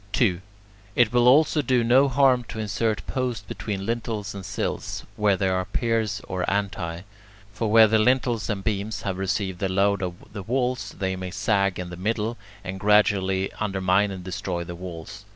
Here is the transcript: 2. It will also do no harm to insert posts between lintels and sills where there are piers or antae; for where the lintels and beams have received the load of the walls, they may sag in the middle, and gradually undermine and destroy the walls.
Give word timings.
2. 0.13 0.41
It 0.95 1.13
will 1.13 1.27
also 1.27 1.61
do 1.61 1.83
no 1.83 2.07
harm 2.07 2.43
to 2.45 2.57
insert 2.57 3.05
posts 3.05 3.43
between 3.47 3.85
lintels 3.85 4.33
and 4.33 4.43
sills 4.43 5.05
where 5.15 5.37
there 5.37 5.53
are 5.55 5.63
piers 5.65 6.23
or 6.27 6.43
antae; 6.49 7.03
for 7.53 7.69
where 7.69 7.85
the 7.85 7.99
lintels 7.99 8.49
and 8.49 8.63
beams 8.63 9.03
have 9.03 9.19
received 9.19 9.59
the 9.59 9.69
load 9.69 10.01
of 10.01 10.33
the 10.33 10.41
walls, 10.41 10.95
they 10.97 11.15
may 11.15 11.29
sag 11.29 11.77
in 11.77 11.91
the 11.91 11.97
middle, 11.97 12.35
and 12.63 12.79
gradually 12.79 13.53
undermine 13.59 14.09
and 14.09 14.23
destroy 14.23 14.63
the 14.63 14.73
walls. 14.73 15.25